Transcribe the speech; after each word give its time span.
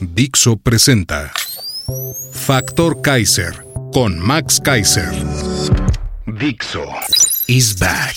Dixo 0.00 0.56
presenta 0.56 1.32
Factor 2.32 3.00
Kaiser 3.00 3.64
con 3.92 4.18
Max 4.18 4.60
Kaiser. 4.60 5.10
Dixo 6.26 6.84
is 7.46 7.78
back. 7.78 8.16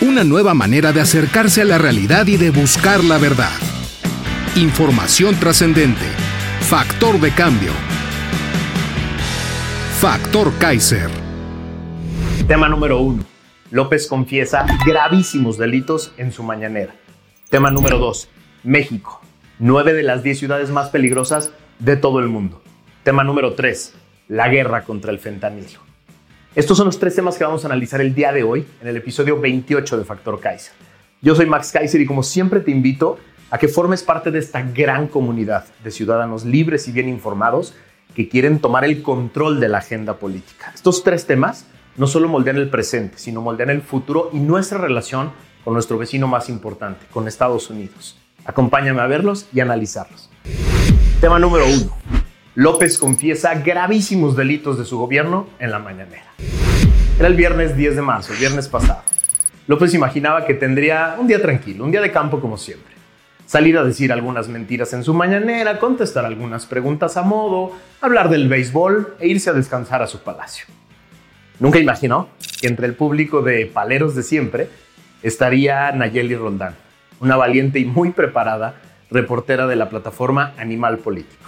Una 0.00 0.24
nueva 0.24 0.52
manera 0.54 0.92
de 0.92 1.00
acercarse 1.00 1.62
a 1.62 1.64
la 1.64 1.78
realidad 1.78 2.26
y 2.26 2.36
de 2.36 2.50
buscar 2.50 3.04
la 3.04 3.18
verdad. 3.18 3.56
Información 4.56 5.38
trascendente. 5.38 6.06
Factor 6.62 7.20
de 7.20 7.32
cambio. 7.32 7.72
Factor 10.00 10.52
Kaiser. 10.58 11.08
Tema 12.48 12.68
número 12.68 12.98
uno. 13.00 13.24
López 13.70 14.08
confiesa 14.08 14.66
gravísimos 14.84 15.56
delitos 15.56 16.12
en 16.16 16.32
su 16.32 16.42
mañanera. 16.42 16.96
Tema 17.48 17.70
número 17.70 17.98
dos. 17.98 18.28
México. 18.62 19.20
Nueve 19.58 19.94
de 19.94 20.02
las 20.02 20.22
diez 20.22 20.38
ciudades 20.38 20.70
más 20.70 20.90
peligrosas 20.90 21.52
de 21.78 21.96
todo 21.96 22.20
el 22.20 22.28
mundo. 22.28 22.62
Tema 23.04 23.24
número 23.24 23.54
tres. 23.54 23.94
La 24.28 24.48
guerra 24.48 24.84
contra 24.84 25.10
el 25.10 25.18
fentanilo. 25.18 25.80
Estos 26.54 26.76
son 26.76 26.86
los 26.86 26.98
tres 26.98 27.14
temas 27.14 27.38
que 27.38 27.44
vamos 27.44 27.64
a 27.64 27.68
analizar 27.68 28.00
el 28.00 28.14
día 28.14 28.32
de 28.32 28.42
hoy 28.42 28.66
en 28.82 28.88
el 28.88 28.96
episodio 28.96 29.40
28 29.40 29.98
de 29.98 30.04
Factor 30.04 30.40
Kaiser. 30.40 30.72
Yo 31.22 31.34
soy 31.34 31.46
Max 31.46 31.72
Kaiser 31.72 32.00
y 32.00 32.06
como 32.06 32.22
siempre 32.22 32.60
te 32.60 32.70
invito 32.70 33.18
a 33.50 33.58
que 33.58 33.68
formes 33.68 34.02
parte 34.02 34.30
de 34.30 34.38
esta 34.38 34.62
gran 34.62 35.08
comunidad 35.08 35.64
de 35.82 35.90
ciudadanos 35.90 36.44
libres 36.44 36.86
y 36.88 36.92
bien 36.92 37.08
informados 37.08 37.74
que 38.14 38.28
quieren 38.28 38.58
tomar 38.58 38.84
el 38.84 39.02
control 39.02 39.60
de 39.60 39.68
la 39.68 39.78
agenda 39.78 40.14
política. 40.18 40.70
Estos 40.74 41.02
tres 41.02 41.26
temas 41.26 41.66
no 41.96 42.06
solo 42.06 42.28
moldean 42.28 42.56
el 42.56 42.68
presente, 42.68 43.18
sino 43.18 43.40
moldean 43.40 43.70
el 43.70 43.82
futuro 43.82 44.30
y 44.32 44.38
nuestra 44.38 44.78
relación 44.78 45.32
con 45.64 45.74
nuestro 45.74 45.98
vecino 45.98 46.26
más 46.26 46.48
importante, 46.48 47.06
con 47.12 47.28
Estados 47.28 47.70
Unidos. 47.70 48.18
Acompáñame 48.44 49.00
a 49.00 49.06
verlos 49.06 49.46
y 49.52 49.60
analizarlos. 49.60 50.30
Tema 51.20 51.38
número 51.38 51.66
uno. 51.66 51.96
López 52.54 52.98
confiesa 52.98 53.54
gravísimos 53.54 54.36
delitos 54.36 54.78
de 54.78 54.84
su 54.84 54.98
gobierno 54.98 55.48
en 55.58 55.70
la 55.70 55.78
mañanera. 55.78 56.26
Era 57.18 57.28
el 57.28 57.34
viernes 57.34 57.76
10 57.76 57.96
de 57.96 58.02
marzo, 58.02 58.32
el 58.32 58.38
viernes 58.38 58.68
pasado. 58.68 59.02
López 59.66 59.94
imaginaba 59.94 60.46
que 60.46 60.54
tendría 60.54 61.16
un 61.18 61.28
día 61.28 61.40
tranquilo, 61.40 61.84
un 61.84 61.90
día 61.90 62.00
de 62.00 62.10
campo 62.10 62.40
como 62.40 62.58
siempre. 62.58 62.94
Salir 63.46 63.76
a 63.78 63.84
decir 63.84 64.12
algunas 64.12 64.48
mentiras 64.48 64.92
en 64.94 65.04
su 65.04 65.12
mañanera, 65.12 65.78
contestar 65.78 66.24
algunas 66.24 66.66
preguntas 66.66 67.16
a 67.16 67.22
modo, 67.22 67.72
hablar 68.00 68.30
del 68.30 68.48
béisbol 68.48 69.16
e 69.20 69.28
irse 69.28 69.50
a 69.50 69.52
descansar 69.52 70.02
a 70.02 70.06
su 70.06 70.20
palacio. 70.20 70.66
Nunca 71.58 71.78
imaginó 71.78 72.28
que 72.60 72.68
entre 72.68 72.86
el 72.86 72.94
público 72.94 73.42
de 73.42 73.66
paleros 73.66 74.14
de 74.14 74.22
siempre 74.22 74.68
estaría 75.22 75.92
Nayeli 75.92 76.36
Roldán, 76.36 76.74
una 77.20 77.36
valiente 77.36 77.78
y 77.78 77.84
muy 77.84 78.10
preparada 78.10 78.80
reportera 79.10 79.66
de 79.66 79.76
la 79.76 79.88
plataforma 79.88 80.54
Animal 80.56 80.98
Político. 80.98 81.44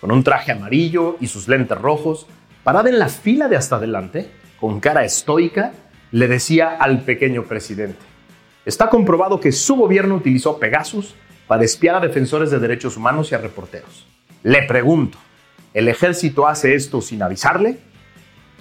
Con 0.00 0.12
un 0.12 0.22
traje 0.22 0.52
amarillo 0.52 1.16
y 1.20 1.26
sus 1.26 1.48
lentes 1.48 1.78
rojos, 1.78 2.26
parada 2.62 2.90
en 2.90 2.98
la 2.98 3.08
fila 3.08 3.48
de 3.48 3.56
hasta 3.56 3.76
adelante, 3.76 4.30
con 4.60 4.80
cara 4.80 5.04
estoica, 5.04 5.72
le 6.12 6.28
decía 6.28 6.76
al 6.78 7.02
pequeño 7.02 7.44
presidente, 7.44 7.98
está 8.64 8.88
comprobado 8.88 9.40
que 9.40 9.52
su 9.52 9.76
gobierno 9.76 10.14
utilizó 10.14 10.58
Pegasus 10.58 11.14
para 11.46 11.64
espiar 11.64 11.96
a 11.96 12.00
defensores 12.00 12.50
de 12.50 12.58
derechos 12.58 12.96
humanos 12.96 13.32
y 13.32 13.34
a 13.34 13.38
reporteros. 13.38 14.06
Le 14.42 14.62
pregunto, 14.64 15.18
¿el 15.74 15.88
ejército 15.88 16.46
hace 16.46 16.74
esto 16.74 17.00
sin 17.00 17.22
avisarle? 17.22 17.78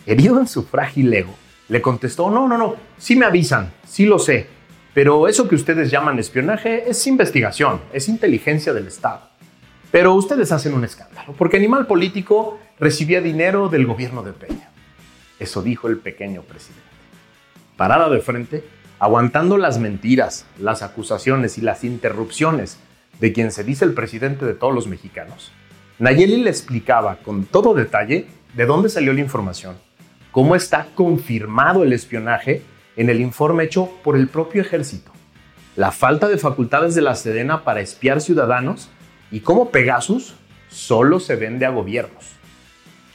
Herido 0.06 0.40
en 0.40 0.48
su 0.48 0.64
frágil 0.64 1.14
ego, 1.14 1.36
le 1.68 1.82
contestó, 1.82 2.30
no, 2.30 2.48
no, 2.48 2.58
no, 2.58 2.76
sí 2.98 3.18
me 3.18 3.26
avisan, 3.26 3.74
sí 3.86 4.06
lo 4.06 4.20
sé, 4.20 4.48
pero 4.98 5.28
eso 5.28 5.48
que 5.48 5.54
ustedes 5.54 5.92
llaman 5.92 6.18
espionaje 6.18 6.90
es 6.90 7.06
investigación, 7.06 7.82
es 7.94 8.10
inteligencia 8.10 8.74
del 8.74 8.88
Estado. 8.88 9.22
Pero 9.92 10.16
ustedes 10.16 10.52
hacen 10.52 10.74
un 10.74 10.84
escándalo, 10.84 11.34
porque 11.38 11.58
Animal 11.58 11.86
Político 11.86 12.58
recibía 12.80 13.22
dinero 13.22 13.70
del 13.70 13.86
gobierno 13.86 14.24
de 14.24 14.34
Peña. 14.34 14.72
Eso 15.40 15.62
dijo 15.62 15.88
el 15.88 16.00
pequeño 16.00 16.42
presidente. 16.42 16.82
Parada 17.76 18.10
de 18.10 18.22
frente, 18.22 18.64
aguantando 18.98 19.60
las 19.60 19.78
mentiras, 19.78 20.48
las 20.58 20.82
acusaciones 20.82 21.60
y 21.60 21.62
las 21.62 21.84
interrupciones 21.84 22.80
de 23.20 23.34
quien 23.34 23.52
se 23.52 23.64
dice 23.64 23.86
el 23.86 23.94
presidente 23.94 24.48
de 24.48 24.56
todos 24.56 24.74
los 24.74 24.88
mexicanos, 24.88 25.52
Nayeli 26.00 26.38
le 26.38 26.50
explicaba 26.50 27.18
con 27.18 27.46
todo 27.46 27.76
detalle 27.76 28.26
de 28.56 28.66
dónde 28.66 28.90
salió 28.90 29.14
la 29.14 29.22
información, 29.22 29.78
cómo 30.32 30.56
está 30.56 30.88
confirmado 30.96 31.84
el 31.84 31.94
espionaje 31.94 32.64
en 32.98 33.10
el 33.10 33.22
informe 33.22 33.64
hecho 33.64 33.90
por 34.04 34.18
el 34.18 34.28
propio 34.28 34.62
ejército, 34.62 35.12
la 35.76 35.92
falta 35.92 36.28
de 36.28 36.38
facultades 36.38 36.96
de 36.96 37.02
la 37.02 37.16
Sedena 37.16 37.64
para 37.64 37.80
espiar 37.80 38.20
ciudadanos 38.20 38.90
y 39.32 39.42
cómo 39.42 39.70
Pegasus 39.70 40.36
solo 40.70 41.20
se 41.20 41.36
vende 41.36 41.66
a 41.66 41.70
gobiernos. 41.70 42.32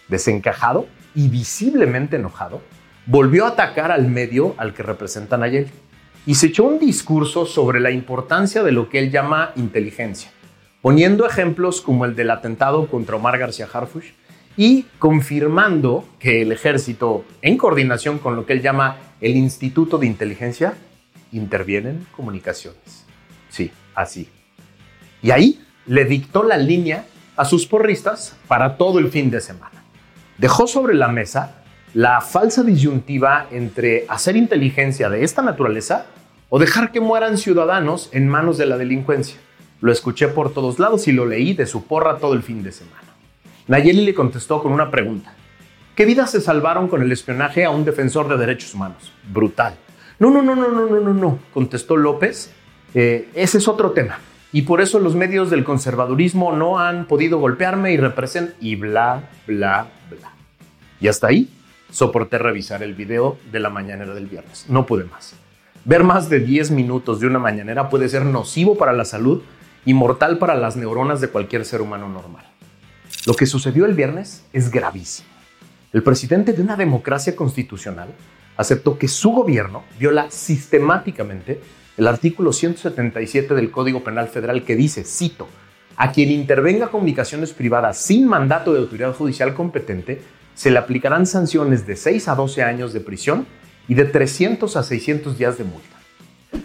Desencajado 0.08 0.86
y 1.14 1.28
visiblemente 1.28 2.16
enojado, 2.16 2.62
volvió 3.06 3.44
a 3.44 3.48
atacar 3.48 3.90
al 3.90 4.06
medio 4.06 4.54
al 4.56 4.72
que 4.72 4.84
representa 4.84 5.36
Nayeli 5.36 5.70
y 6.24 6.36
se 6.36 6.46
echó 6.46 6.64
un 6.64 6.78
discurso 6.78 7.46
sobre 7.46 7.80
la 7.80 7.90
importancia 7.90 8.62
de 8.62 8.70
lo 8.70 8.88
que 8.88 9.00
él 9.00 9.10
llama 9.10 9.50
inteligencia, 9.56 10.30
poniendo 10.80 11.26
ejemplos 11.26 11.80
como 11.80 12.04
el 12.04 12.14
del 12.14 12.30
atentado 12.30 12.86
contra 12.86 13.16
Omar 13.16 13.38
García 13.38 13.68
Harfuch 13.72 14.12
y 14.56 14.84
confirmando 14.98 16.06
que 16.18 16.42
el 16.42 16.52
ejército, 16.52 17.24
en 17.40 17.56
coordinación 17.56 18.18
con 18.18 18.36
lo 18.36 18.46
que 18.46 18.52
él 18.52 18.62
llama 18.62 18.96
el 19.20 19.36
Instituto 19.36 19.98
de 19.98 20.06
Inteligencia, 20.06 20.74
interviene 21.32 21.90
en 21.90 22.06
comunicaciones. 22.14 23.06
Sí, 23.48 23.70
así. 23.94 24.28
Y 25.22 25.30
ahí 25.30 25.64
le 25.86 26.04
dictó 26.04 26.42
la 26.42 26.56
línea 26.56 27.06
a 27.36 27.44
sus 27.44 27.66
porristas 27.66 28.36
para 28.46 28.76
todo 28.76 28.98
el 28.98 29.10
fin 29.10 29.30
de 29.30 29.40
semana. 29.40 29.82
Dejó 30.38 30.66
sobre 30.66 30.94
la 30.94 31.08
mesa 31.08 31.62
la 31.94 32.22
falsa 32.22 32.62
disyuntiva 32.62 33.48
entre 33.50 34.06
hacer 34.08 34.36
inteligencia 34.36 35.10
de 35.10 35.24
esta 35.24 35.42
naturaleza 35.42 36.06
o 36.48 36.58
dejar 36.58 36.90
que 36.90 37.00
mueran 37.00 37.36
ciudadanos 37.36 38.08
en 38.12 38.28
manos 38.28 38.56
de 38.58 38.66
la 38.66 38.78
delincuencia. 38.78 39.36
Lo 39.80 39.92
escuché 39.92 40.28
por 40.28 40.54
todos 40.54 40.78
lados 40.78 41.06
y 41.08 41.12
lo 41.12 41.26
leí 41.26 41.54
de 41.54 41.66
su 41.66 41.84
porra 41.84 42.18
todo 42.18 42.34
el 42.34 42.42
fin 42.42 42.62
de 42.62 42.72
semana. 42.72 43.11
Nayeli 43.68 44.04
le 44.04 44.14
contestó 44.14 44.62
con 44.62 44.72
una 44.72 44.90
pregunta. 44.90 45.34
¿Qué 45.94 46.04
vidas 46.04 46.30
se 46.30 46.40
salvaron 46.40 46.88
con 46.88 47.02
el 47.02 47.12
espionaje 47.12 47.64
a 47.64 47.70
un 47.70 47.84
defensor 47.84 48.28
de 48.28 48.36
derechos 48.36 48.74
humanos? 48.74 49.12
Brutal. 49.30 49.74
No, 50.18 50.30
no, 50.30 50.42
no, 50.42 50.54
no, 50.56 50.68
no, 50.68 50.86
no, 50.86 51.00
no, 51.00 51.14
no, 51.14 51.38
contestó 51.52 51.96
López. 51.96 52.52
Eh, 52.94 53.28
ese 53.34 53.58
es 53.58 53.68
otro 53.68 53.92
tema. 53.92 54.18
Y 54.52 54.62
por 54.62 54.80
eso 54.80 54.98
los 54.98 55.14
medios 55.14 55.50
del 55.50 55.64
conservadurismo 55.64 56.52
no 56.52 56.78
han 56.78 57.06
podido 57.06 57.38
golpearme 57.38 57.92
y 57.92 57.96
representan 57.96 58.54
y 58.60 58.76
bla, 58.76 59.30
bla, 59.46 59.86
bla. 60.10 60.32
Y 61.00 61.08
hasta 61.08 61.28
ahí 61.28 61.48
soporté 61.90 62.38
revisar 62.38 62.82
el 62.82 62.94
video 62.94 63.38
de 63.50 63.60
la 63.60 63.70
mañanera 63.70 64.14
del 64.14 64.26
viernes. 64.26 64.66
No 64.68 64.86
pude 64.86 65.04
más. 65.04 65.34
Ver 65.84 66.04
más 66.04 66.28
de 66.28 66.40
10 66.40 66.70
minutos 66.70 67.20
de 67.20 67.26
una 67.26 67.38
mañanera 67.38 67.88
puede 67.88 68.08
ser 68.08 68.24
nocivo 68.24 68.76
para 68.76 68.92
la 68.92 69.04
salud 69.04 69.42
y 69.84 69.94
mortal 69.94 70.38
para 70.38 70.54
las 70.54 70.76
neuronas 70.76 71.20
de 71.20 71.28
cualquier 71.28 71.64
ser 71.64 71.80
humano 71.80 72.08
normal. 72.08 72.51
Lo 73.24 73.34
que 73.34 73.46
sucedió 73.46 73.86
el 73.86 73.94
viernes 73.94 74.44
es 74.52 74.70
gravísimo. 74.72 75.28
El 75.92 76.02
presidente 76.02 76.52
de 76.52 76.62
una 76.62 76.76
democracia 76.76 77.36
constitucional 77.36 78.08
aceptó 78.56 78.98
que 78.98 79.06
su 79.06 79.30
gobierno 79.30 79.84
viola 79.98 80.28
sistemáticamente 80.30 81.60
el 81.96 82.08
artículo 82.08 82.52
177 82.52 83.54
del 83.54 83.70
Código 83.70 84.02
Penal 84.02 84.26
Federal 84.26 84.64
que 84.64 84.74
dice, 84.74 85.04
cito, 85.04 85.46
a 85.96 86.10
quien 86.10 86.32
intervenga 86.32 86.88
comunicaciones 86.88 87.52
privadas 87.52 87.98
sin 87.98 88.26
mandato 88.26 88.72
de 88.72 88.80
autoridad 88.80 89.14
judicial 89.14 89.54
competente 89.54 90.20
se 90.54 90.72
le 90.72 90.78
aplicarán 90.78 91.26
sanciones 91.26 91.86
de 91.86 91.94
6 91.94 92.26
a 92.26 92.34
12 92.34 92.62
años 92.64 92.92
de 92.92 93.00
prisión 93.00 93.46
y 93.86 93.94
de 93.94 94.04
300 94.04 94.76
a 94.76 94.82
600 94.82 95.38
días 95.38 95.58
de 95.58 95.64
multa. 95.64 95.96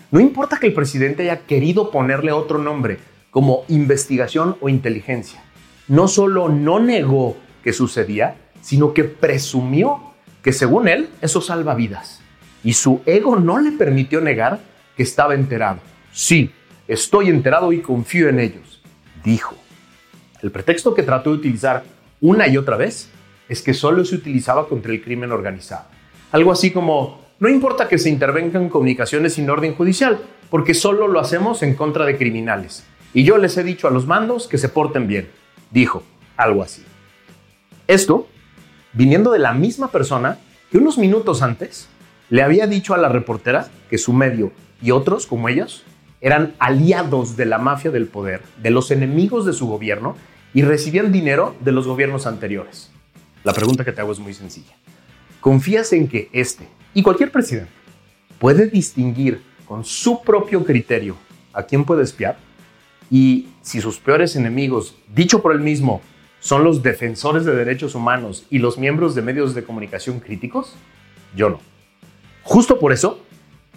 No 0.10 0.20
importa 0.20 0.58
que 0.58 0.68
el 0.68 0.74
presidente 0.74 1.24
haya 1.24 1.46
querido 1.46 1.92
ponerle 1.92 2.32
otro 2.32 2.58
nombre, 2.58 2.98
como 3.30 3.64
investigación 3.68 4.58
o 4.62 4.70
inteligencia. 4.70 5.44
No 5.88 6.08
solo 6.08 6.50
no 6.50 6.80
negó 6.80 7.38
que 7.64 7.74
sucedía, 7.74 8.36
sino 8.62 8.94
que 8.94 9.04
presumió 9.04 10.02
que 10.44 10.52
según 10.54 10.88
él 10.88 11.10
eso 11.22 11.42
salva 11.42 11.76
vidas. 11.76 12.22
y 12.64 12.74
su 12.74 13.02
ego 13.06 13.38
no 13.38 13.60
le 13.60 13.72
permitió 13.72 14.20
negar 14.20 14.60
que 14.96 15.04
estaba 15.04 15.36
enterado. 15.36 15.80
Sí, 16.12 16.52
estoy 16.88 17.30
enterado 17.30 17.72
y 17.72 17.82
confío 17.82 18.28
en 18.30 18.40
ellos, 18.40 18.82
dijo. 19.24 19.56
El 20.42 20.52
pretexto 20.52 20.94
que 20.94 21.04
trató 21.04 21.32
de 21.32 21.38
utilizar 21.38 21.84
una 22.20 22.48
y 22.48 22.58
otra 22.58 22.76
vez 22.78 23.10
es 23.48 23.62
que 23.62 23.74
solo 23.74 24.04
se 24.04 24.16
utilizaba 24.16 24.68
contra 24.68 24.92
el 24.92 25.02
crimen 25.02 25.32
organizado. 25.32 25.86
Algo 26.32 26.52
así 26.52 26.72
como, 26.72 27.22
no 27.40 27.48
importa 27.48 27.88
que 27.88 27.98
se 27.98 28.10
intervengan 28.10 28.70
comunicaciones 28.70 29.36
sin 29.36 29.50
orden 29.50 29.76
judicial, 29.76 30.20
porque 30.50 30.74
solo 30.74 31.08
lo 31.08 31.20
hacemos 31.20 31.64
en 31.64 31.76
contra 31.76 32.06
de 32.06 32.18
criminales. 32.18 32.84
Y 33.14 33.24
yo 33.24 33.38
les 33.38 33.56
he 33.58 33.64
dicho 33.64 33.88
a 33.88 33.92
los 33.92 34.08
mandos 34.08 34.48
que 34.48 34.58
se 34.58 34.68
porten 34.68 35.08
bien, 35.08 35.30
dijo, 35.72 36.04
algo 36.36 36.64
así. 36.64 36.84
Esto, 37.88 38.28
viniendo 38.94 39.32
de 39.32 39.40
la 39.40 39.54
misma 39.54 39.90
persona 39.90 40.38
que 40.72 40.78
unos 40.78 40.98
minutos 40.98 41.42
antes 41.42 41.88
le 42.30 42.44
había 42.44 42.68
dicho 42.68 42.94
a 42.94 42.98
la 42.98 43.10
reportera 43.10 43.70
que 43.90 43.98
su 43.98 44.14
medio 44.14 44.52
y 44.82 44.92
otros 44.92 45.26
como 45.26 45.50
ellos 45.50 45.84
eran 46.20 46.56
aliados 46.60 47.38
de 47.38 47.46
la 47.46 47.58
mafia 47.58 47.92
del 47.92 48.08
poder, 48.08 48.42
de 48.62 48.72
los 48.72 48.92
enemigos 48.92 49.46
de 49.46 49.54
su 49.54 49.68
gobierno 49.68 50.16
y 50.54 50.64
recibían 50.64 51.12
dinero 51.12 51.56
de 51.62 51.72
los 51.72 51.88
gobiernos 51.88 52.26
anteriores. 52.26 52.92
La 53.44 53.54
pregunta 53.54 53.86
que 53.86 53.92
te 53.92 54.02
hago 54.02 54.12
es 54.12 54.20
muy 54.20 54.34
sencilla. 54.34 54.76
¿Confías 55.40 55.94
en 55.94 56.08
que 56.08 56.30
este 56.34 56.68
y 56.94 57.04
cualquier 57.04 57.32
presidente 57.32 57.72
puede 58.40 58.68
distinguir 58.68 59.42
con 59.66 59.86
su 59.86 60.22
propio 60.22 60.66
criterio 60.66 61.16
a 61.54 61.64
quién 61.64 61.86
puede 61.86 62.04
espiar? 62.04 62.38
Y 63.10 63.48
si 63.62 63.82
sus 63.82 64.00
peores 64.00 64.36
enemigos, 64.36 64.96
dicho 65.14 65.42
por 65.42 65.54
él 65.54 65.62
mismo, 65.62 66.02
son 66.40 66.64
los 66.64 66.84
defensores 66.84 67.46
de 67.46 67.56
derechos 67.56 67.96
humanos 67.96 68.46
y 68.50 68.60
los 68.60 68.78
miembros 68.78 69.16
de 69.16 69.22
medios 69.22 69.56
de 69.56 69.64
comunicación 69.64 70.20
críticos, 70.20 70.76
yo 71.36 71.50
no. 71.50 71.60
Justo 72.44 72.80
por 72.80 72.94
eso, 72.94 73.22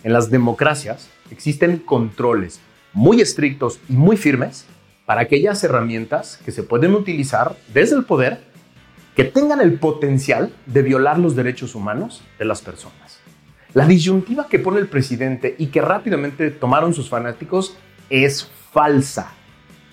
en 0.04 0.12
las 0.12 0.30
democracias 0.30 1.08
existen 1.30 1.78
controles 1.78 2.60
muy 2.92 3.20
estrictos 3.20 3.80
y 3.88 3.94
muy 3.94 4.16
firmes 4.16 4.66
para 5.06 5.22
aquellas 5.22 5.62
herramientas 5.64 6.40
que 6.44 6.52
se 6.52 6.62
pueden 6.62 6.94
utilizar 6.94 7.56
desde 7.72 7.96
el 7.96 8.04
poder 8.04 8.40
que 9.16 9.24
tengan 9.24 9.60
el 9.60 9.74
potencial 9.74 10.52
de 10.66 10.82
violar 10.82 11.18
los 11.18 11.36
derechos 11.36 11.74
humanos 11.74 12.22
de 12.38 12.44
las 12.44 12.62
personas. 12.62 13.20
La 13.74 13.86
disyuntiva 13.86 14.48
que 14.48 14.58
pone 14.58 14.80
el 14.80 14.88
presidente 14.88 15.54
y 15.58 15.66
que 15.66 15.80
rápidamente 15.80 16.50
tomaron 16.50 16.94
sus 16.94 17.08
fanáticos 17.08 17.76
es 18.08 18.50
falsa. 18.72 19.32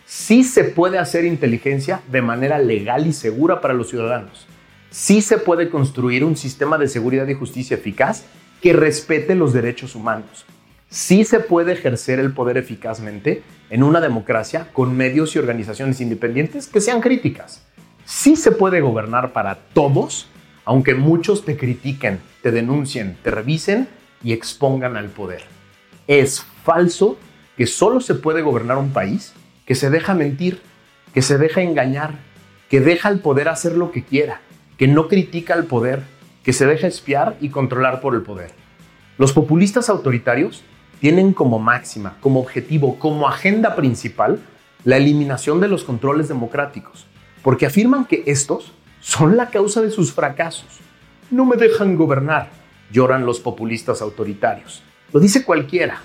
Sí 0.06 0.44
se 0.44 0.63
puede 0.63 1.00
hacer 1.00 1.25
inteligencia 1.25 2.01
de 2.12 2.21
manera 2.21 2.59
legal 2.59 3.07
y 3.07 3.13
segura 3.13 3.59
para 3.59 3.74
los 3.74 3.89
ciudadanos. 3.89 4.47
Sí 4.89 5.21
se 5.21 5.38
puede 5.38 5.69
construir 5.69 6.24
un 6.24 6.38
sistema 6.38 6.77
de 6.77 6.88
seguridad 6.88 7.27
y 7.27 7.33
justicia 7.33 7.75
eficaz 7.75 8.25
que 8.62 8.74
respete 8.74 9.35
los 9.35 9.53
derechos 9.53 9.95
humanos. 9.95 10.45
Sí 10.89 11.25
se 11.25 11.41
puede 11.41 11.74
ejercer 11.74 12.19
el 12.19 12.33
poder 12.33 12.57
eficazmente 12.57 13.44
en 13.69 13.83
una 13.83 14.00
democracia 14.00 14.69
con 14.71 14.95
medios 14.95 15.35
y 15.35 15.39
organizaciones 15.39 16.00
independientes 16.00 16.68
que 16.68 16.79
sean 16.79 17.01
críticas. 17.01 17.63
Sí 18.06 18.38
se 18.38 18.51
puede 18.51 18.79
gobernar 18.79 19.33
para 19.33 19.56
todos, 19.74 20.29
aunque 20.63 20.95
muchos 20.95 21.44
te 21.44 21.57
critiquen, 21.57 22.19
te 22.41 22.51
denuncien, 22.51 23.18
te 23.21 23.31
revisen 23.31 23.89
y 24.24 24.31
expongan 24.31 24.95
al 24.95 25.09
poder. 25.09 25.44
Es 26.07 26.45
falso 26.63 27.18
que 27.57 27.65
solo 27.65 28.00
se 28.00 28.15
puede 28.15 28.42
gobernar 28.42 28.77
un 28.77 28.92
país 28.92 29.33
que 29.65 29.75
se 29.75 29.89
deja 29.89 30.13
mentir, 30.13 30.62
que 31.13 31.21
se 31.21 31.38
deja 31.38 31.62
engañar, 31.62 32.19
que 32.69 32.80
deja 32.80 33.09
al 33.09 33.19
poder 33.19 33.50
hacer 33.50 33.74
lo 33.74 33.92
que 33.92 34.04
quiera, 34.04 34.42
que 34.77 34.88
no 34.88 35.07
critica 35.07 35.56
al 35.56 35.65
poder, 35.65 36.04
que 36.44 36.54
se 36.54 36.65
deja 36.65 36.88
espiar 36.88 37.36
y 37.42 37.50
controlar 37.50 38.00
por 38.00 38.15
el 38.15 38.21
poder. 38.21 38.51
Los 39.18 39.33
populistas 39.33 39.89
autoritarios 39.89 40.63
tienen 41.01 41.33
como 41.33 41.59
máxima, 41.59 42.18
como 42.21 42.39
objetivo, 42.39 43.00
como 43.00 43.27
agenda 43.27 43.75
principal 43.75 44.39
la 44.83 44.98
eliminación 44.98 45.60
de 45.60 45.68
los 45.68 45.83
controles 45.83 46.27
democráticos, 46.27 47.07
porque 47.42 47.65
afirman 47.65 48.06
que 48.06 48.24
estos 48.27 48.71
son 49.01 49.36
la 49.36 49.50
causa 49.50 49.81
de 49.81 49.92
sus 49.92 50.13
fracasos. 50.13 50.80
No 51.31 51.45
me 51.45 51.57
dejan 51.57 51.95
gobernar, 51.95 52.50
lloran 52.92 53.25
los 53.25 53.39
populistas 53.39 54.01
autoritarios. 54.01 54.83
Lo 55.12 55.19
dice 55.19 55.44
cualquiera, 55.44 56.01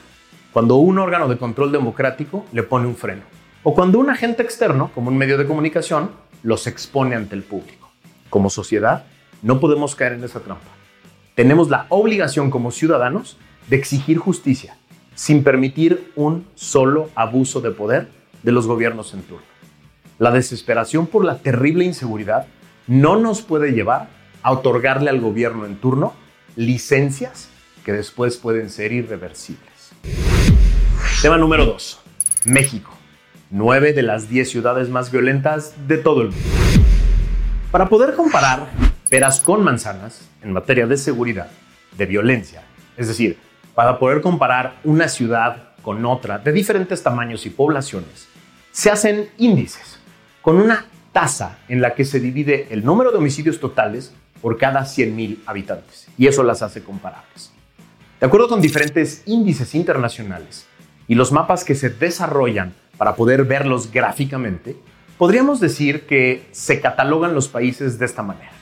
cuando 0.53 0.77
un 0.77 0.99
órgano 0.99 1.29
de 1.29 1.39
control 1.39 1.73
democrático 1.73 2.45
le 2.53 2.63
pone 2.63 2.87
un 2.87 2.97
freno, 2.97 3.23
o 3.63 3.75
cuando 3.75 3.99
un 3.99 4.11
agente 4.11 4.43
externo, 4.43 4.91
como 4.95 5.09
un 5.09 5.17
medio 5.17 5.39
de 5.39 5.47
comunicación, 5.47 6.11
los 6.43 6.67
expone 6.67 7.15
ante 7.15 7.35
el 7.35 7.43
público. 7.43 7.91
Como 8.29 8.51
sociedad, 8.51 9.05
no 9.41 9.61
podemos 9.61 9.95
caer 9.95 10.15
en 10.15 10.25
esa 10.25 10.41
trampa. 10.41 10.71
Tenemos 11.35 11.71
la 11.71 11.87
obligación 11.89 12.51
como 12.51 12.71
ciudadanos 12.71 13.39
de 13.69 13.77
exigir 13.77 14.19
justicia 14.19 14.77
sin 15.15 15.45
permitir 15.45 16.13
un 16.17 16.47
solo 16.55 17.11
abuso 17.15 17.61
de 17.61 17.71
poder 17.71 18.09
de 18.43 18.53
los 18.53 18.67
gobiernos 18.67 19.15
en 19.15 19.23
turno. 19.23 19.47
La 20.19 20.31
desesperación 20.31 21.07
por 21.07 21.25
la 21.25 21.39
terrible 21.39 21.85
inseguridad 21.85 22.47
no 22.87 23.17
nos 23.17 23.43
puede 23.43 23.73
llevar 23.73 24.09
a 24.43 24.53
otorgarle 24.53 25.11
al 25.11 25.21
gobierno 25.21 25.67
en 25.67 25.77
turno 25.77 26.15
licencias 26.57 27.49
que 27.85 27.93
después 27.93 28.37
pueden 28.37 28.71
ser 28.71 28.93
irreversibles. 28.93 29.93
Tema 31.23 31.39
número 31.39 31.65
2. 31.67 32.01
México. 32.47 32.91
Nueve 33.49 33.93
de 33.93 34.03
las 34.03 34.29
10 34.29 34.51
ciudades 34.51 34.89
más 34.89 35.13
violentas 35.13 35.73
de 35.87 35.97
todo 35.99 36.23
el 36.23 36.31
mundo. 36.31 36.49
Para 37.71 37.89
poder 37.89 38.15
comparar 38.15 38.67
peras 39.09 39.39
con 39.39 39.63
manzanas 39.63 40.29
en 40.43 40.53
materia 40.53 40.89
de 40.89 40.97
seguridad, 40.97 41.47
de 41.97 42.07
violencia. 42.07 42.65
Es 42.97 43.07
decir, 43.07 43.39
para 43.77 44.01
poder 44.01 44.21
comparar 44.21 44.81
una 44.83 45.07
ciudad 45.07 45.75
con 45.83 46.05
otra 46.07 46.41
de 46.41 46.51
diferentes 46.51 47.05
tamaños 47.05 47.47
y 47.47 47.51
poblaciones, 47.51 48.27
se 48.73 48.91
hacen 48.91 49.29
índices 49.39 50.01
con 50.41 50.57
una 50.57 50.87
tasa 51.13 51.61
en 51.69 51.81
la 51.81 51.95
que 51.95 52.05
se 52.05 52.19
divide 52.19 52.67
el 52.71 52.85
número 52.85 53.13
de 53.13 53.19
homicidios 53.19 53.61
totales 53.61 54.13
por 54.41 54.59
cada 54.59 54.81
100.000 54.81 55.39
habitantes. 55.47 56.09
Y 56.19 56.27
eso 56.27 56.43
las 56.43 56.63
hace 56.63 56.83
comparables. 56.83 57.53
De 58.19 58.27
acuerdo 58.27 58.49
con 58.49 58.61
diferentes 58.61 59.23
índices 59.27 59.77
internacionales 59.77 60.67
y 61.13 61.15
los 61.15 61.31
mapas 61.31 61.63
que 61.63 61.75
se 61.75 61.91
desarrollan 61.91 62.73
para 62.97 63.17
poder 63.17 63.45
verlos 63.45 63.93
gráficamente, 63.93 64.77
podríamos 65.19 65.61
decir 65.61 66.07
que 66.07 66.49
se 66.53 66.81
catalogan 66.81 67.35
los 67.35 67.49
países 67.49 67.99
de 67.99 68.07
esta 68.07 68.23
manera. 68.23 68.53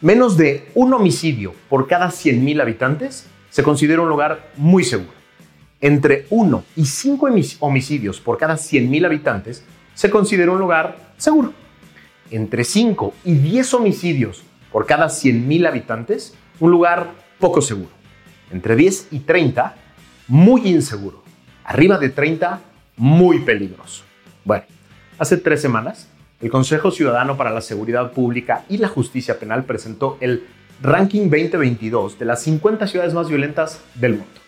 Menos 0.00 0.38
de 0.38 0.70
un 0.74 0.94
homicidio 0.94 1.54
por 1.68 1.88
cada 1.88 2.08
100.000 2.08 2.62
habitantes 2.62 3.26
se 3.50 3.62
considera 3.62 4.00
un 4.00 4.08
lugar 4.08 4.50
muy 4.56 4.82
seguro. 4.82 5.12
Entre 5.82 6.24
1 6.30 6.64
y 6.74 6.86
5 6.86 7.28
homicidios 7.58 8.18
por 8.18 8.38
cada 8.38 8.54
100.000 8.54 9.04
habitantes 9.04 9.62
se 9.92 10.08
considera 10.08 10.52
un 10.52 10.58
lugar 10.58 10.96
seguro. 11.18 11.52
Entre 12.30 12.64
5 12.64 13.12
y 13.26 13.34
10 13.34 13.74
homicidios 13.74 14.42
por 14.72 14.86
cada 14.86 15.08
100.000 15.08 15.68
habitantes, 15.68 16.32
un 16.60 16.70
lugar 16.70 17.10
poco 17.38 17.60
seguro. 17.60 17.90
Entre 18.50 18.74
10 18.74 19.08
y 19.10 19.18
30, 19.18 19.74
muy 20.28 20.66
inseguro. 20.66 21.28
Arriba 21.70 21.98
de 21.98 22.08
30, 22.08 22.60
muy 22.96 23.42
peligroso. 23.42 24.02
Bueno, 24.44 24.64
hace 25.20 25.36
tres 25.36 25.62
semanas 25.62 26.08
el 26.40 26.50
Consejo 26.50 26.90
Ciudadano 26.90 27.36
para 27.36 27.52
la 27.52 27.60
Seguridad 27.60 28.10
Pública 28.10 28.64
y 28.68 28.78
la 28.78 28.88
Justicia 28.88 29.38
Penal 29.38 29.62
presentó 29.62 30.18
el 30.20 30.48
Ranking 30.82 31.30
2022 31.30 32.18
de 32.18 32.24
las 32.24 32.42
50 32.42 32.88
ciudades 32.88 33.14
más 33.14 33.28
violentas 33.28 33.84
del 33.94 34.14
mundo. 34.14 34.40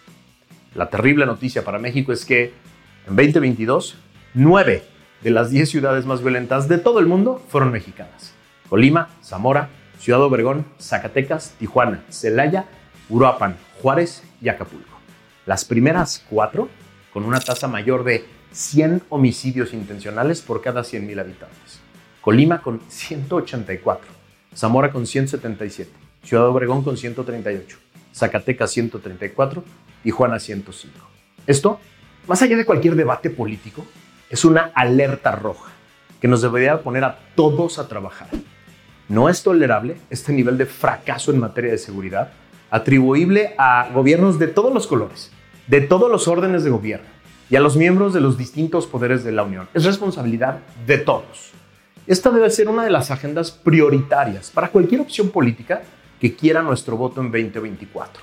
La 0.74 0.90
terrible 0.90 1.24
noticia 1.24 1.62
para 1.62 1.78
México 1.78 2.12
es 2.12 2.24
que 2.24 2.54
en 3.06 3.14
2022, 3.14 3.98
9 4.34 4.82
de 5.22 5.30
las 5.30 5.50
10 5.50 5.70
ciudades 5.70 6.04
más 6.04 6.22
violentas 6.22 6.66
de 6.66 6.78
todo 6.78 6.98
el 6.98 7.06
mundo 7.06 7.40
fueron 7.46 7.70
mexicanas. 7.70 8.34
Colima, 8.68 9.10
Zamora, 9.22 9.68
Ciudad 10.00 10.22
Obregón, 10.22 10.66
Zacatecas, 10.80 11.54
Tijuana, 11.56 12.02
Celaya, 12.08 12.64
Uruapan, 13.08 13.56
Juárez 13.80 14.24
y 14.40 14.48
Acapulco. 14.48 14.98
Las 15.46 15.64
primeras 15.64 16.24
cuatro 16.28 16.68
con 17.12 17.24
una 17.24 17.40
tasa 17.40 17.68
mayor 17.68 18.04
de 18.04 18.24
100 18.52 19.02
homicidios 19.08 19.72
intencionales 19.72 20.40
por 20.42 20.62
cada 20.62 20.82
100.000 20.82 21.20
habitantes. 21.20 21.80
Colima 22.20 22.62
con 22.62 22.80
184, 22.88 24.08
Zamora 24.54 24.92
con 24.92 25.06
177, 25.06 25.90
Ciudad 26.22 26.46
Obregón 26.46 26.82
con 26.82 26.96
138, 26.96 27.78
Zacatecas 28.14 28.70
134, 28.70 29.64
Tijuana 30.02 30.38
105. 30.38 30.96
Esto, 31.46 31.80
más 32.28 32.40
allá 32.42 32.56
de 32.56 32.64
cualquier 32.64 32.94
debate 32.94 33.30
político, 33.30 33.84
es 34.30 34.44
una 34.44 34.70
alerta 34.74 35.32
roja 35.32 35.70
que 36.20 36.28
nos 36.28 36.40
debería 36.40 36.82
poner 36.82 37.04
a 37.04 37.18
todos 37.34 37.78
a 37.78 37.88
trabajar. 37.88 38.28
No 39.08 39.28
es 39.28 39.42
tolerable 39.42 39.96
este 40.08 40.32
nivel 40.32 40.56
de 40.56 40.66
fracaso 40.66 41.32
en 41.32 41.40
materia 41.40 41.72
de 41.72 41.78
seguridad 41.78 42.32
atribuible 42.70 43.54
a 43.58 43.90
gobiernos 43.92 44.38
de 44.38 44.46
todos 44.46 44.72
los 44.72 44.86
colores, 44.86 45.30
de 45.72 45.80
todos 45.80 46.10
los 46.10 46.28
órdenes 46.28 46.64
de 46.64 46.70
gobierno 46.70 47.06
y 47.48 47.56
a 47.56 47.60
los 47.60 47.78
miembros 47.78 48.12
de 48.12 48.20
los 48.20 48.36
distintos 48.36 48.86
poderes 48.86 49.24
de 49.24 49.32
la 49.32 49.42
Unión. 49.42 49.70
Es 49.72 49.86
responsabilidad 49.86 50.58
de 50.86 50.98
todos. 50.98 51.52
Esta 52.06 52.28
debe 52.30 52.50
ser 52.50 52.68
una 52.68 52.84
de 52.84 52.90
las 52.90 53.10
agendas 53.10 53.50
prioritarias 53.50 54.50
para 54.50 54.68
cualquier 54.68 55.00
opción 55.00 55.30
política 55.30 55.80
que 56.20 56.36
quiera 56.36 56.60
nuestro 56.60 56.98
voto 56.98 57.22
en 57.22 57.32
2024. 57.32 58.22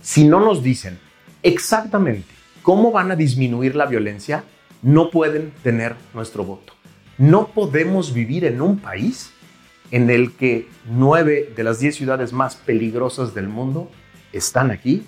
Si 0.00 0.26
no 0.26 0.40
nos 0.40 0.62
dicen 0.62 0.98
exactamente 1.42 2.32
cómo 2.62 2.90
van 2.90 3.10
a 3.10 3.16
disminuir 3.16 3.76
la 3.76 3.84
violencia, 3.84 4.44
no 4.80 5.10
pueden 5.10 5.52
tener 5.62 5.94
nuestro 6.14 6.42
voto. 6.42 6.72
No 7.18 7.48
podemos 7.48 8.14
vivir 8.14 8.46
en 8.46 8.62
un 8.62 8.78
país 8.78 9.30
en 9.90 10.08
el 10.08 10.32
que 10.36 10.66
nueve 10.90 11.52
de 11.54 11.64
las 11.64 11.80
diez 11.80 11.96
ciudades 11.96 12.32
más 12.32 12.56
peligrosas 12.56 13.34
del 13.34 13.48
mundo 13.48 13.90
están 14.32 14.70
aquí, 14.70 15.04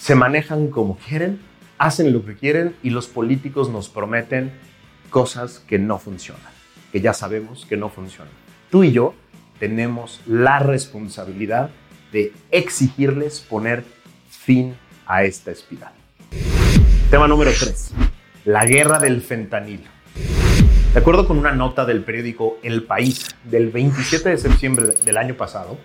se 0.00 0.14
manejan 0.14 0.68
como 0.68 0.96
quieren, 0.96 1.38
hacen 1.76 2.14
lo 2.14 2.24
que 2.24 2.34
quieren 2.34 2.74
y 2.82 2.88
los 2.88 3.06
políticos 3.06 3.68
nos 3.68 3.90
prometen 3.90 4.50
cosas 5.10 5.62
que 5.68 5.78
no 5.78 5.98
funcionan, 5.98 6.50
que 6.90 7.02
ya 7.02 7.12
sabemos 7.12 7.66
que 7.66 7.76
no 7.76 7.90
funcionan. 7.90 8.32
Tú 8.70 8.82
y 8.82 8.92
yo 8.92 9.14
tenemos 9.58 10.22
la 10.26 10.58
responsabilidad 10.58 11.68
de 12.12 12.32
exigirles 12.50 13.40
poner 13.40 13.84
fin 14.30 14.74
a 15.04 15.24
esta 15.24 15.50
espiral. 15.50 15.92
Tema 17.10 17.28
número 17.28 17.50
3. 17.50 17.92
La 18.46 18.64
guerra 18.64 19.00
del 19.00 19.20
fentanilo. 19.20 19.84
De 20.94 20.98
acuerdo 20.98 21.28
con 21.28 21.36
una 21.36 21.52
nota 21.52 21.84
del 21.84 22.02
periódico 22.04 22.58
El 22.62 22.84
País 22.84 23.36
del 23.44 23.68
27 23.68 24.30
de 24.30 24.38
septiembre 24.38 24.94
del 25.04 25.18
año 25.18 25.34
pasado, 25.34 25.76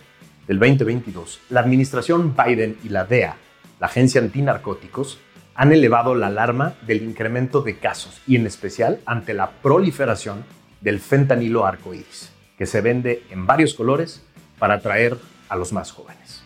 del 0.48 0.58
2022, 0.58 1.42
la 1.50 1.60
administración 1.60 2.34
Biden 2.34 2.78
y 2.82 2.90
la 2.90 3.04
DEA, 3.04 3.36
la 3.80 3.88
Agencia 3.88 4.22
Antinarcóticos, 4.22 5.20
han 5.56 5.72
elevado 5.72 6.16
la 6.16 6.28
alarma 6.28 6.76
del 6.86 7.02
incremento 7.04 7.62
de 7.62 7.78
casos 7.78 8.22
y 8.28 8.36
en 8.36 8.46
especial 8.46 9.00
ante 9.06 9.34
la 9.34 9.52
proliferación 9.52 10.44
del 10.82 11.00
fentanilo 11.00 11.66
arcoíris, 11.66 12.32
que 12.58 12.66
se 12.66 12.82
vende 12.82 13.24
en 13.30 13.48
varios 13.48 13.74
colores 13.74 14.24
para 14.60 14.76
atraer 14.76 15.18
a 15.50 15.56
los 15.56 15.72
más 15.72 15.92
jóvenes. 15.92 16.44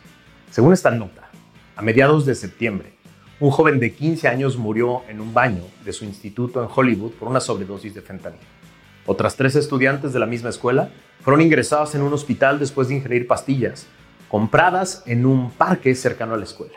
Según 0.51 0.73
esta 0.73 0.91
nota, 0.91 1.29
a 1.75 1.81
mediados 1.81 2.25
de 2.25 2.35
septiembre, 2.35 2.93
un 3.39 3.51
joven 3.51 3.79
de 3.79 3.93
15 3.93 4.27
años 4.27 4.57
murió 4.57 5.03
en 5.07 5.21
un 5.21 5.33
baño 5.33 5.63
de 5.85 5.93
su 5.93 6.05
instituto 6.05 6.61
en 6.61 6.69
Hollywood 6.73 7.11
por 7.11 7.29
una 7.29 7.39
sobredosis 7.39 7.93
de 7.93 8.01
fentanilo. 8.01 8.43
Otras 9.05 9.35
tres 9.35 9.55
estudiantes 9.55 10.13
de 10.13 10.19
la 10.19 10.25
misma 10.25 10.49
escuela 10.49 10.89
fueron 11.21 11.41
ingresadas 11.41 11.95
en 11.95 12.01
un 12.01 12.13
hospital 12.13 12.59
después 12.59 12.89
de 12.89 12.95
ingerir 12.95 13.27
pastillas 13.27 13.87
compradas 14.27 15.03
en 15.07 15.25
un 15.25 15.51
parque 15.51 15.95
cercano 15.95 16.35
a 16.35 16.37
la 16.37 16.43
escuela. 16.43 16.75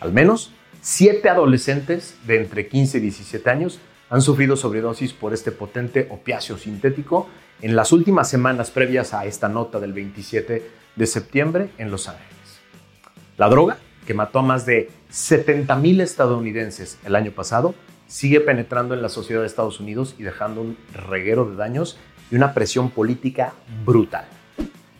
Al 0.00 0.12
menos 0.12 0.52
siete 0.80 1.28
adolescentes 1.28 2.16
de 2.26 2.36
entre 2.36 2.68
15 2.68 2.98
y 2.98 3.00
17 3.00 3.50
años 3.50 3.80
han 4.08 4.22
sufrido 4.22 4.56
sobredosis 4.56 5.12
por 5.12 5.34
este 5.34 5.52
potente 5.52 6.06
opiáceo 6.10 6.58
sintético 6.58 7.28
en 7.60 7.74
las 7.74 7.92
últimas 7.92 8.28
semanas 8.28 8.70
previas 8.70 9.14
a 9.14 9.24
esta 9.24 9.48
nota 9.48 9.80
del 9.80 9.92
27 9.92 10.70
de 10.94 11.06
septiembre 11.06 11.70
en 11.78 11.90
Los 11.90 12.08
Ángeles. 12.08 12.60
La 13.36 13.48
droga 13.48 13.78
que 14.06 14.14
mató 14.14 14.38
a 14.38 14.42
más 14.42 14.64
de 14.64 14.88
70.000 15.12 16.00
estadounidenses 16.00 16.98
el 17.04 17.16
año 17.16 17.32
pasado, 17.32 17.74
sigue 18.06 18.40
penetrando 18.40 18.94
en 18.94 19.02
la 19.02 19.08
sociedad 19.08 19.40
de 19.40 19.48
Estados 19.48 19.80
Unidos 19.80 20.14
y 20.18 20.22
dejando 20.22 20.62
un 20.62 20.78
reguero 20.94 21.44
de 21.44 21.56
daños 21.56 21.98
y 22.30 22.36
una 22.36 22.54
presión 22.54 22.90
política 22.90 23.52
brutal. 23.84 24.24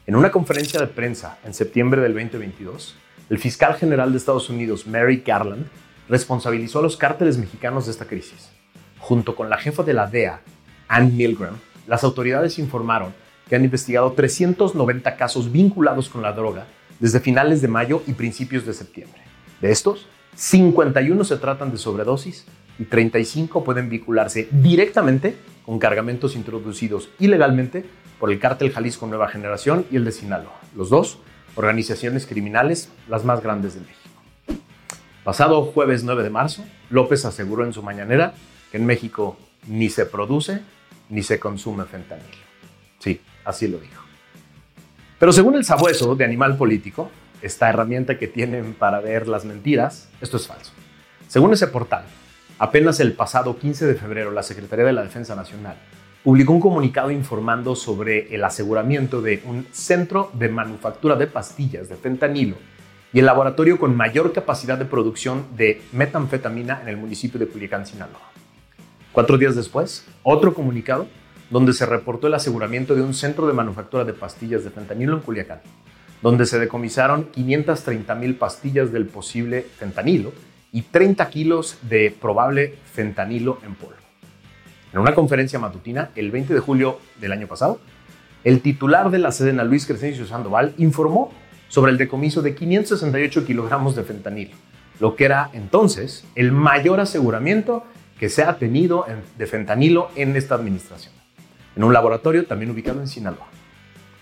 En 0.07 0.17
una 0.17 0.31
conferencia 0.31 0.81
de 0.81 0.89
prensa 0.89 1.39
en 1.45 1.55
septiembre 1.55 2.01
del 2.03 2.15
2022, 2.15 2.97
el 3.29 3.39
fiscal 3.39 3.75
general 3.75 4.13
de 4.13 4.19
Estados 4.19 4.49
Unidos, 4.51 4.87
Mary 4.87 5.23
Garland, 5.25 5.67
responsabilizó 6.09 6.79
a 6.79 6.83
los 6.83 6.97
cárteles 6.97 7.39
mexicanos 7.39 7.87
de 7.87 7.93
esta 7.93 8.07
crisis. 8.07 8.51
Junto 8.99 9.35
con 9.35 9.51
la 9.51 9.59
jefa 9.59 9.83
de 9.83 9.95
la 9.95 10.07
DEA, 10.07 10.41
Ann 10.89 11.17
Milgram, 11.17 11.57
las 11.87 12.05
autoridades 12.05 12.59
informaron 12.59 13.13
que 13.49 13.57
han 13.57 13.65
investigado 13.65 14.13
390 14.13 15.17
casos 15.17 15.51
vinculados 15.51 16.09
con 16.09 16.23
la 16.23 16.33
droga 16.33 16.67
desde 17.01 17.21
finales 17.21 17.61
de 17.61 17.69
mayo 17.69 18.03
y 18.07 18.13
principios 18.13 18.65
de 18.65 18.73
septiembre. 18.73 19.21
De 19.61 19.71
estos, 19.71 20.07
51 20.35 21.25
se 21.25 21.37
tratan 21.37 21.71
de 21.71 21.79
sobredosis 21.79 22.47
y 22.79 22.85
35 22.85 23.65
pueden 23.65 23.89
vincularse 23.89 24.49
directamente 24.51 25.37
con 25.65 25.79
cargamentos 25.79 26.37
introducidos 26.37 27.09
ilegalmente 27.19 27.85
por 28.21 28.31
el 28.31 28.39
cártel 28.39 28.71
Jalisco 28.71 29.07
Nueva 29.07 29.29
Generación 29.29 29.87
y 29.91 29.97
el 29.97 30.05
de 30.05 30.13
Sinaloa, 30.13 30.61
los 30.75 30.91
dos 30.91 31.19
organizaciones 31.57 32.27
criminales 32.27 32.91
las 33.09 33.25
más 33.25 33.43
grandes 33.43 33.75
de 33.75 33.81
México. 33.81 34.63
Pasado 35.25 35.65
jueves 35.65 36.05
9 36.05 36.23
de 36.23 36.31
marzo, 36.31 36.65
López 36.89 37.25
aseguró 37.25 37.65
en 37.65 37.73
su 37.73 37.83
mañanera 37.83 38.35
que 38.71 38.77
en 38.77 38.87
México 38.87 39.37
ni 39.67 39.89
se 39.91 40.07
produce 40.07 40.61
ni 41.09 41.23
se 41.23 41.41
consume 41.41 41.85
fentanilo. 41.85 42.29
Sí, 43.01 43.21
así 43.45 43.67
lo 43.67 43.79
dijo. 43.79 44.03
Pero 45.19 45.33
según 45.33 45.57
el 45.57 45.65
sabueso 45.65 46.15
de 46.15 46.25
Animal 46.25 46.57
Político, 46.57 47.11
esta 47.43 47.69
herramienta 47.69 48.19
que 48.19 48.29
tienen 48.29 48.75
para 48.75 49.01
ver 49.01 49.27
las 49.27 49.45
mentiras, 49.45 50.09
esto 50.21 50.37
es 50.37 50.47
falso. 50.47 50.73
Según 51.27 51.53
ese 51.53 51.67
portal, 51.67 52.05
apenas 52.59 53.01
el 53.01 53.13
pasado 53.13 53.59
15 53.59 53.87
de 53.87 53.95
febrero 53.95 54.31
la 54.31 54.43
Secretaría 54.43 54.85
de 54.85 54.93
la 54.93 55.03
Defensa 55.03 55.35
Nacional 55.35 55.77
publicó 56.27 56.55
un 56.55 56.61
comunicado 56.61 57.13
informando 57.13 57.77
sobre 57.77 58.35
el 58.35 58.43
aseguramiento 58.43 59.23
de 59.23 59.41
un 59.47 59.65
centro 59.71 60.33
de 60.35 60.49
manufactura 60.49 61.15
de 61.15 61.29
pastillas 61.29 61.89
de 61.89 61.95
fentanilo 61.95 62.57
y 63.13 63.21
el 63.21 63.27
laboratorio 63.27 63.79
con 63.79 63.97
mayor 63.97 64.33
capacidad 64.33 64.77
de 64.77 64.87
producción 64.87 65.47
de 65.57 65.83
metanfetamina 65.93 66.83
en 66.83 66.89
el 66.89 66.97
municipio 66.97 67.39
de 67.39 67.47
Culiacán, 67.47 67.87
Sinaloa. 67.87 68.33
Cuatro 69.13 69.39
días 69.39 69.55
después, 69.55 70.05
otro 70.25 70.53
comunicado 70.53 71.07
donde 71.49 71.73
se 71.73 71.87
reportó 71.87 72.27
el 72.27 72.35
aseguramiento 72.35 72.97
de 72.97 73.03
un 73.03 73.15
centro 73.15 73.47
de 73.47 73.53
manufactura 73.53 74.03
de 74.05 74.13
pastillas 74.13 74.65
de 74.65 74.71
fentanilo 74.71 75.15
en 75.15 75.21
Culiacán, 75.21 75.61
donde 76.23 76.45
se 76.47 76.59
decomisaron 76.59 77.27
530 77.27 78.17
mil 78.17 78.35
pastillas 78.35 78.91
del 78.91 79.07
posible 79.07 79.65
fentanilo 79.79 80.33
y 80.73 80.83
30 80.83 81.31
kilos 81.31 81.79
de 81.83 82.13
probable 82.21 82.75
fentanilo 82.93 83.61
en 83.65 83.77
polvo. 83.77 84.06
En 84.97 85.03
una 85.03 85.15
conferencia 85.15 85.59
matutina, 85.59 86.11
el 86.17 86.31
20 86.31 86.55
de 86.55 86.61
julio 86.61 86.99
del 87.21 87.33
año 87.33 87.47
pasado, 87.47 87.79
el 88.45 88.63
titular 88.63 89.11
de 89.11 89.19
la 89.19 89.31
Sedena, 89.31 89.63
Luis 89.63 89.85
Crescencio 89.85 90.25
Sandoval, 90.25 90.73
informó 90.79 91.35
sobre 91.69 91.93
el 91.93 91.99
decomiso 91.99 92.41
de 92.41 92.55
568 92.55 93.45
kilogramos 93.45 93.95
de 93.95 94.05
fentanilo, 94.05 94.57
lo 94.99 95.15
que 95.15 95.27
era 95.27 95.51
entonces 95.53 96.25
el 96.35 96.51
mayor 96.51 97.01
aseguramiento 97.01 97.85
que 98.19 98.31
se 98.31 98.43
ha 98.43 98.57
tenido 98.57 99.05
de 99.37 99.47
fentanilo 99.47 100.09
en 100.17 100.35
esta 100.35 100.55
administración 100.55 101.13
en 101.77 101.85
un 101.85 101.93
laboratorio 101.93 102.47
también 102.47 102.71
ubicado 102.71 103.03
en 103.03 103.09
Sinaloa. 103.09 103.49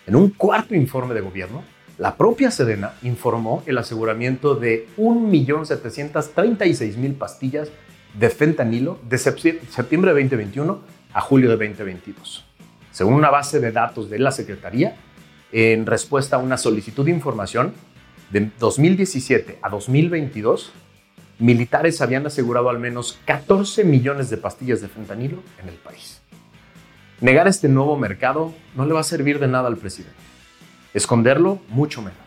En 0.08 0.16
un 0.16 0.30
cuarto 0.30 0.74
informe 0.74 1.14
de 1.14 1.20
gobierno, 1.20 1.62
la 1.98 2.16
propia 2.16 2.50
Sedena 2.50 2.94
informó 3.04 3.62
el 3.66 3.78
aseguramiento 3.78 4.56
de 4.56 4.88
1.736.000 4.96 7.16
pastillas 7.16 7.70
de 8.18 8.30
fentanilo 8.30 8.98
de 9.08 9.18
septiembre 9.18 10.14
de 10.14 10.22
2021 10.22 10.80
a 11.12 11.20
julio 11.20 11.50
de 11.50 11.56
2022. 11.56 12.44
Según 12.90 13.14
una 13.14 13.30
base 13.30 13.60
de 13.60 13.72
datos 13.72 14.08
de 14.08 14.18
la 14.18 14.30
Secretaría, 14.30 14.96
en 15.52 15.86
respuesta 15.86 16.36
a 16.36 16.38
una 16.38 16.56
solicitud 16.56 17.04
de 17.04 17.10
información, 17.10 17.72
de 18.30 18.50
2017 18.58 19.58
a 19.62 19.68
2022, 19.68 20.72
militares 21.38 22.00
habían 22.00 22.26
asegurado 22.26 22.68
al 22.70 22.78
menos 22.78 23.18
14 23.24 23.84
millones 23.84 24.30
de 24.30 24.36
pastillas 24.36 24.80
de 24.80 24.88
fentanilo 24.88 25.42
en 25.62 25.68
el 25.68 25.74
país. 25.74 26.20
Negar 27.20 27.48
este 27.48 27.68
nuevo 27.68 27.96
mercado 27.96 28.52
no 28.74 28.86
le 28.86 28.94
va 28.94 29.00
a 29.00 29.04
servir 29.04 29.38
de 29.38 29.48
nada 29.48 29.68
al 29.68 29.76
presidente. 29.76 30.16
Esconderlo, 30.94 31.60
mucho 31.68 32.00
menos. 32.02 32.18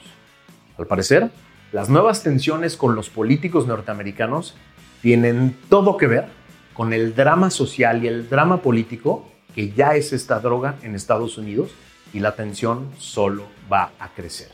Al 0.78 0.88
parecer, 0.88 1.30
las 1.72 1.90
nuevas 1.90 2.24
tensiones 2.24 2.78
con 2.78 2.96
los 2.96 3.10
políticos 3.10 3.68
norteamericanos 3.68 4.56
tienen 5.02 5.56
todo 5.70 5.98
que 5.98 6.08
ver 6.08 6.26
con 6.74 6.94
el 6.94 7.16
drama 7.16 7.50
social 7.50 8.04
y 8.04 8.08
el 8.08 8.30
drama 8.30 8.62
político 8.62 9.28
que 9.56 9.72
ya 9.72 9.96
es 9.96 10.14
esta 10.14 10.40
droga 10.40 10.76
en 10.84 10.94
Estados 10.94 11.38
Unidos 11.38 11.72
y 12.14 12.20
la 12.20 12.36
tensión 12.36 12.92
solo 12.98 13.48
va 13.72 13.92
a 14.00 14.10
crecer. 14.10 14.50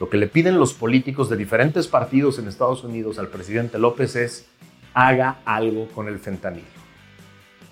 Lo 0.00 0.08
que 0.08 0.16
le 0.16 0.28
piden 0.28 0.58
los 0.58 0.72
políticos 0.72 1.28
de 1.28 1.36
diferentes 1.36 1.86
partidos 1.86 2.38
en 2.38 2.48
Estados 2.48 2.82
Unidos 2.82 3.18
al 3.18 3.28
presidente 3.28 3.78
López 3.78 4.16
es 4.16 4.46
haga 4.94 5.40
algo 5.44 5.88
con 5.88 6.08
el 6.08 6.18
fentanilo. 6.18 6.66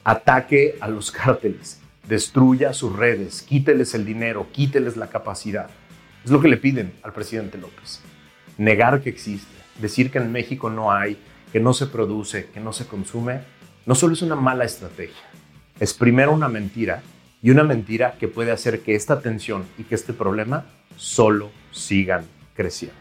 Ataque 0.04 0.76
a 0.80 0.88
los 0.88 1.10
cárteles, 1.12 1.80
destruya 2.06 2.74
sus 2.74 2.94
redes, 2.94 3.42
quíteles 3.42 3.94
el 3.94 4.04
dinero, 4.04 4.48
quíteles 4.52 4.96
la 4.96 5.08
capacidad. 5.08 5.70
Es 6.24 6.30
lo 6.30 6.40
que 6.40 6.48
le 6.48 6.58
piden 6.58 6.92
al 7.02 7.14
presidente 7.14 7.56
López. 7.56 8.02
Negar 8.58 9.00
que 9.00 9.08
existe, 9.08 9.56
decir 9.80 10.10
que 10.10 10.18
en 10.18 10.30
México 10.32 10.68
no 10.68 10.92
hay, 10.92 11.16
que 11.52 11.60
no 11.60 11.72
se 11.72 11.86
produce, 11.86 12.46
que 12.52 12.60
no 12.60 12.72
se 12.72 12.86
consume, 12.86 13.40
no 13.86 13.94
solo 13.94 14.14
es 14.14 14.22
una 14.22 14.36
mala 14.36 14.64
estrategia, 14.64 15.24
es 15.80 15.94
primero 15.94 16.32
una 16.32 16.48
mentira 16.48 17.02
y 17.42 17.50
una 17.50 17.64
mentira 17.64 18.16
que 18.18 18.28
puede 18.28 18.50
hacer 18.50 18.80
que 18.80 18.94
esta 18.94 19.20
tensión 19.20 19.64
y 19.78 19.84
que 19.84 19.94
este 19.94 20.12
problema 20.12 20.66
solo 20.96 21.50
sigan 21.72 22.24
creciendo. 22.54 22.98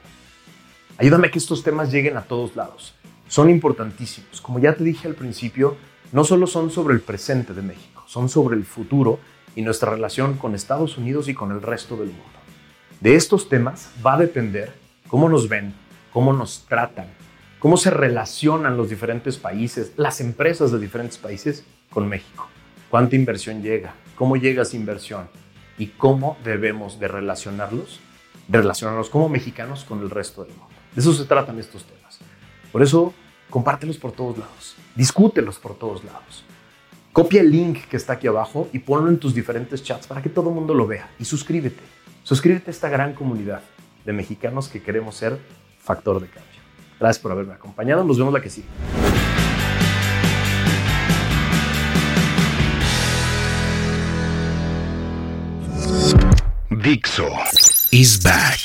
Ayúdame 0.97 1.27
a 1.27 1.31
que 1.31 1.39
estos 1.39 1.63
temas 1.63 1.91
lleguen 1.91 2.17
a 2.17 2.23
todos 2.23 2.55
lados. 2.55 2.95
Son 3.27 3.49
importantísimos. 3.49 4.41
Como 4.41 4.59
ya 4.59 4.73
te 4.73 4.83
dije 4.83 5.07
al 5.07 5.15
principio, 5.15 5.75
no 6.11 6.23
solo 6.23 6.47
son 6.47 6.71
sobre 6.71 6.95
el 6.95 7.01
presente 7.01 7.53
de 7.53 7.61
México 7.61 7.97
son 8.07 8.29
sobre 8.29 8.55
el 8.55 8.65
futuro 8.65 9.19
y 9.55 9.61
nuestra 9.61 9.91
relación 9.91 10.37
con 10.37 10.55
Estados 10.55 10.97
Unidos 10.97 11.27
y 11.27 11.33
con 11.33 11.51
el 11.51 11.61
resto 11.61 11.95
del 11.97 12.07
mundo. 12.07 12.23
De 12.99 13.15
estos 13.15 13.49
temas 13.49 13.91
va 14.03 14.15
a 14.15 14.17
depender 14.17 14.73
cómo 15.07 15.29
nos 15.29 15.47
ven, 15.47 15.73
cómo 16.11 16.33
nos 16.33 16.65
tratan, 16.67 17.07
cómo 17.59 17.77
se 17.77 17.89
relacionan 17.89 18.77
los 18.77 18.89
diferentes 18.89 19.37
países, 19.37 19.93
las 19.97 20.21
empresas 20.21 20.71
de 20.71 20.79
diferentes 20.79 21.17
países 21.17 21.63
con 21.89 22.07
México. 22.07 22.47
Cuánta 22.89 23.15
inversión 23.15 23.61
llega, 23.61 23.95
cómo 24.15 24.37
llega 24.37 24.61
esa 24.61 24.75
inversión 24.75 25.29
y 25.77 25.87
cómo 25.87 26.37
debemos 26.43 26.99
de 26.99 27.07
relacionarlos, 27.07 27.99
de 28.47 28.59
relacionarnos 28.59 29.09
como 29.09 29.29
mexicanos 29.29 29.83
con 29.83 30.01
el 30.01 30.09
resto 30.09 30.43
del 30.43 30.53
mundo. 30.53 30.73
De 30.93 31.01
eso 31.01 31.13
se 31.13 31.25
tratan 31.25 31.59
estos 31.59 31.83
temas. 31.83 32.19
Por 32.71 32.81
eso, 32.81 33.13
compártelos 33.49 33.97
por 33.97 34.11
todos 34.11 34.37
lados, 34.37 34.75
discútelos 34.95 35.57
por 35.59 35.75
todos 35.75 36.03
lados. 36.03 36.43
Copia 37.11 37.41
el 37.41 37.49
link 37.49 37.85
que 37.89 37.97
está 37.97 38.13
aquí 38.13 38.27
abajo 38.27 38.69
y 38.73 38.79
ponlo 38.79 39.09
en 39.09 39.17
tus 39.17 39.33
diferentes 39.33 39.83
chats 39.83 40.05
para 40.05 40.21
que 40.21 40.29
todo 40.29 40.49
el 40.49 40.55
mundo 40.55 40.75
lo 40.75 40.85
vea. 40.85 41.09
Y 41.17 41.25
suscríbete. 41.25 41.81
Suscríbete 42.21 42.69
a 42.69 42.73
esta 42.73 42.89
gran 42.89 43.13
comunidad 43.13 43.61
de 44.05 44.13
mexicanos 44.13 44.67
que 44.67 44.83
queremos 44.83 45.15
ser 45.15 45.39
factor 45.79 46.21
de 46.21 46.27
cambio. 46.27 46.46
Gracias 46.99 47.21
por 47.21 47.31
haberme 47.31 47.53
acompañado. 47.53 48.03
Nos 48.03 48.17
vemos 48.17 48.33
la 48.33 48.41
que 48.41 48.49
sigue. 48.49 48.67
Dixo 56.69 57.27
is 57.91 58.19
back. 58.23 58.59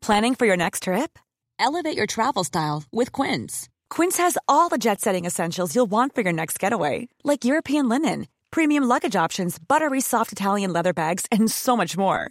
Planning 0.00 0.34
for 0.34 0.46
your 0.46 0.56
next 0.56 0.82
trip? 0.84 1.18
Elevate 1.58 1.96
your 1.96 2.06
travel 2.06 2.44
style 2.44 2.84
with 2.92 3.12
Quince. 3.12 3.68
Quince 3.88 4.16
has 4.18 4.36
all 4.48 4.68
the 4.68 4.78
jet 4.78 5.00
setting 5.00 5.24
essentials 5.24 5.74
you'll 5.74 5.90
want 5.90 6.14
for 6.14 6.22
your 6.22 6.32
next 6.32 6.58
getaway, 6.58 7.08
like 7.22 7.44
European 7.44 7.88
linen, 7.88 8.26
premium 8.50 8.84
luggage 8.84 9.14
options, 9.14 9.58
buttery 9.58 10.00
soft 10.00 10.32
Italian 10.32 10.72
leather 10.72 10.92
bags, 10.92 11.26
and 11.30 11.50
so 11.50 11.76
much 11.76 11.96
more. 11.96 12.30